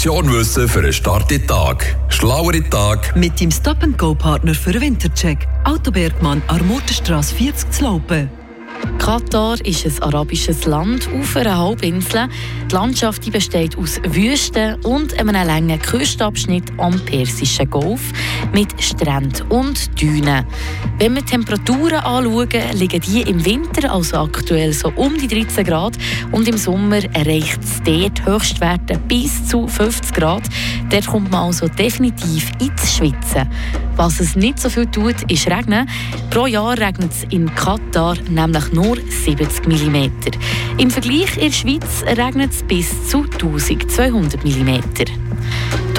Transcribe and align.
Portion 0.00 0.32
Wissen 0.32 0.66
für 0.66 0.78
einen 0.78 0.94
starken 0.94 1.46
Tag. 1.46 1.94
Schlauere 2.08 2.62
Tag. 2.70 3.14
Mit 3.16 3.38
dem 3.38 3.50
Stop-and-Go-Partner 3.50 4.54
für 4.54 4.72
den 4.72 4.80
Wintercheck. 4.80 5.46
Autobergmann, 5.64 6.40
Armotenstrasse 6.46 7.34
40 7.34 7.70
zu 7.70 7.84
Laupen. 7.84 8.39
Katar 9.10 9.60
ist 9.66 9.84
ein 9.84 10.02
arabisches 10.04 10.66
Land 10.66 11.08
auf 11.12 11.36
einer 11.36 11.58
Halbinsel. 11.58 12.28
Die 12.70 12.74
Landschaft 12.76 13.26
die 13.26 13.32
besteht 13.32 13.76
aus 13.76 14.00
Wüsten 14.04 14.76
und 14.84 15.18
einem 15.18 15.34
langen 15.34 15.82
Küstenabschnitt 15.82 16.70
am 16.78 16.96
Persischen 17.06 17.68
Golf 17.68 18.12
mit 18.52 18.68
Stränden 18.80 19.48
und 19.48 20.00
Dünen. 20.00 20.46
Wenn 21.00 21.16
wir 21.16 21.22
die 21.22 21.30
Temperaturen 21.30 21.94
anschauen, 21.94 22.48
liegen 22.74 23.00
die 23.00 23.22
im 23.22 23.44
Winter, 23.44 23.92
also 23.92 24.18
aktuell 24.18 24.72
so 24.72 24.92
um 24.94 25.18
die 25.18 25.26
13 25.26 25.64
Grad, 25.64 25.98
und 26.30 26.46
im 26.46 26.56
Sommer 26.56 27.02
erreicht 27.12 27.58
es 27.64 27.82
dort 27.82 28.24
Höchstwerte 28.24 28.96
bis 29.08 29.44
zu 29.48 29.66
50 29.66 30.14
Grad. 30.14 30.42
Dort 30.88 31.06
kommt 31.08 31.32
man 31.32 31.46
also 31.46 31.66
definitiv 31.66 32.52
ins 32.60 32.94
Schwitzen. 32.94 33.48
Was 33.96 34.20
es 34.20 34.36
nicht 34.36 34.58
so 34.58 34.70
viel 34.70 34.86
tut, 34.86 35.30
ist 35.30 35.48
regnen. 35.48 35.88
Pro 36.30 36.46
Jahr 36.46 36.78
regnet 36.78 37.10
es 37.12 37.24
in 37.30 37.52
Katar 37.54 38.16
nämlich 38.28 38.72
nur 38.72 38.96
70 39.08 39.66
mm. 39.66 40.10
Im 40.78 40.90
Vergleich 40.90 41.36
in 41.36 41.42
der 41.42 41.52
Schweiz 41.52 42.04
regnet 42.04 42.52
es 42.52 42.62
bis 42.62 43.08
zu 43.08 43.22
1200 43.22 44.44
mm. 44.44 44.80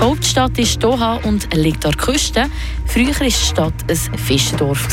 Die 0.01 0.07
Hauptstadt 0.07 0.57
ist 0.57 0.83
Doha 0.83 1.19
und 1.25 1.53
liegt 1.53 1.85
an 1.85 1.91
der 1.91 2.01
Küste. 2.01 2.45
Früher 2.87 3.13
war 3.19 3.27
die 3.27 3.31
Stadt 3.31 3.73
ein 3.87 4.17
Fischerdorf. 4.17 4.87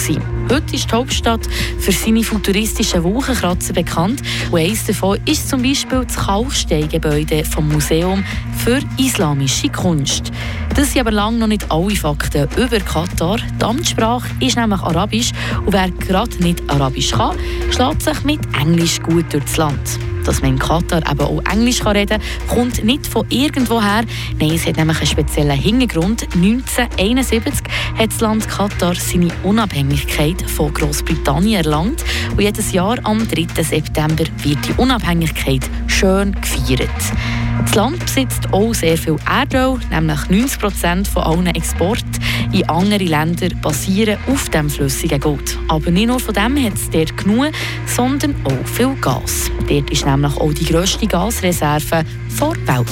Heute 0.50 0.74
ist 0.74 0.90
die 0.90 0.94
Hauptstadt 0.94 1.48
für 1.78 1.92
seine 1.92 2.22
futuristischen 2.22 3.02
Wolkenkratzer 3.02 3.72
bekannt. 3.72 4.20
Und 4.50 4.58
eines 4.58 4.84
davon 4.84 5.18
ist 5.24 5.48
zum 5.48 5.62
Beispiel 5.62 6.04
das 6.04 6.14
Kalksteingebäude 6.14 7.42
vom 7.46 7.70
Museum 7.70 8.22
für 8.58 8.80
islamische 8.98 9.70
Kunst. 9.70 10.30
Das 10.74 10.92
sind 10.92 11.00
aber 11.00 11.12
lange 11.12 11.38
noch 11.38 11.46
nicht 11.46 11.72
alle 11.72 11.96
Fakten 11.96 12.46
über 12.62 12.78
Katar. 12.78 13.38
Die 13.58 13.64
Amtssprache 13.64 14.28
ist 14.40 14.58
nämlich 14.58 14.80
Arabisch 14.82 15.32
und 15.64 15.72
wer 15.72 15.90
gerade 15.90 16.36
nicht 16.42 16.68
Arabisch 16.68 17.12
kann, 17.12 17.34
schlägt 17.70 18.02
sich 18.02 18.24
mit 18.24 18.40
Englisch 18.60 19.00
gut 19.00 19.32
durchs 19.32 19.56
Land 19.56 19.98
dass 20.28 20.42
man 20.42 20.52
in 20.52 20.58
Katar 20.58 20.98
eben 21.10 21.20
auch 21.20 21.42
Englisch 21.50 21.84
reden 21.86 22.20
kann, 22.20 22.48
kommt 22.48 22.84
nicht 22.84 23.06
von 23.06 23.26
irgendwoher. 23.30 24.02
Nein, 24.38 24.52
es 24.54 24.66
hat 24.66 24.76
nämlich 24.76 24.98
einen 24.98 25.06
speziellen 25.06 25.58
Hintergrund. 25.58 26.24
1971 26.34 27.64
hat 27.98 28.10
das 28.10 28.20
Land 28.20 28.46
Katar 28.46 28.94
seine 28.94 29.30
Unabhängigkeit 29.42 30.42
von 30.50 30.72
Großbritannien 30.74 31.64
erlangt 31.64 32.04
und 32.32 32.42
jedes 32.42 32.72
Jahr 32.72 32.98
am 33.04 33.26
3. 33.26 33.62
September 33.62 34.24
wird 34.42 34.58
die 34.68 34.74
Unabhängigkeit 34.76 35.62
schön 35.86 36.32
gefeiert. 36.32 36.90
Das 37.64 37.74
Land 37.74 37.98
besitzt 38.00 38.52
auch 38.52 38.72
sehr 38.72 38.96
viel 38.96 39.16
Erdöl, 39.28 39.78
nämlich 39.90 40.28
90 40.28 40.60
Prozent 40.60 41.08
von 41.08 41.22
allen 41.22 41.46
Exporten 41.46 42.18
in 42.52 42.68
andere 42.68 43.04
Länder 43.04 43.48
basieren 43.60 44.18
auf 44.26 44.48
dem 44.48 44.70
flüssigen 44.70 45.20
Gold. 45.20 45.58
Aber 45.68 45.90
nicht 45.90 46.06
nur 46.06 46.18
von 46.18 46.34
dem 46.34 46.64
hat 46.64 46.74
es 46.74 46.88
dort 46.88 47.16
genug, 47.16 47.50
sondern 47.86 48.34
auch 48.44 48.66
viel 48.66 48.94
Gas. 49.00 49.50
Dort 49.68 49.90
ist 49.90 50.06
auch 50.24 50.52
die 50.52 50.64
grösste 50.64 51.06
Gasreserve 51.06 52.04
der 52.38 52.76
Welt. 52.76 52.88